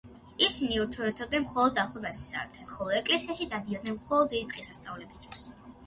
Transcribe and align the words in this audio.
ისინი 0.45 0.79
ურთიერთობდნენ 0.83 1.43
მხოლოდ 1.47 1.83
ახლო 1.83 2.03
ნათესავებთან, 2.07 2.71
ხოლო 2.73 2.99
ეკლესიაში 3.03 3.51
დადიოდნენ 3.55 4.03
მხოლოდ 4.03 4.37
დიდი 4.37 4.53
დღესასწაულების 4.57 5.27
დროს. 5.29 5.51